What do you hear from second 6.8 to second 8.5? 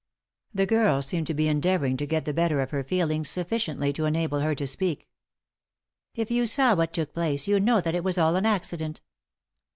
took place you know that it was all an